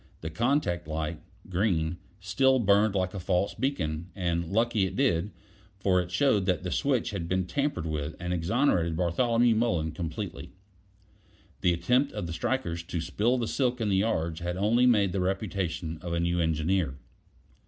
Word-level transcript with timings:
The 0.21 0.31
contact 0.31 0.87
light 0.87 1.19
(green) 1.47 1.97
still 2.19 2.57
burned 2.57 2.95
like 2.95 3.13
a 3.13 3.19
false 3.19 3.53
beacon; 3.53 4.07
and 4.15 4.43
lucky 4.51 4.87
it 4.87 4.95
did, 4.95 5.29
for 5.77 6.01
it 6.01 6.09
showed 6.09 6.47
that 6.47 6.63
the 6.63 6.71
switch 6.71 7.11
had 7.11 7.27
been 7.27 7.45
tampered 7.45 7.85
with 7.85 8.15
and 8.19 8.33
exonerated 8.33 8.97
Bartholomew 8.97 9.53
Mullen 9.53 9.91
completely. 9.91 10.53
The 11.59 11.73
attempt 11.73 12.13
of 12.13 12.25
the 12.25 12.33
strikers 12.33 12.81
to 12.81 12.99
spill 12.99 13.37
the 13.37 13.47
silk 13.47 13.79
in 13.79 13.89
the 13.89 13.97
yards 13.97 14.39
had 14.39 14.57
only 14.57 14.87
made 14.87 15.11
the 15.11 15.21
reputation 15.21 15.99
of 16.01 16.13
a 16.13 16.19
new 16.19 16.39
engineer. 16.41 16.97